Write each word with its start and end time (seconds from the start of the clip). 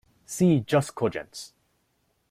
See 0.35 0.55
jus 0.73 0.89
cogens. 1.03 1.47